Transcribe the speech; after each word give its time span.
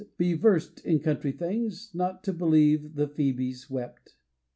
be 0.17 0.33
versed 0.33 0.83
in 0.83 0.97
country 0.99 1.31
things 1.31 1.91
Not 1.93 2.23
to 2.23 2.33
believe 2.33 2.95
the 2.95 3.07
phoebes 3.07 3.69
wept. 3.69 4.15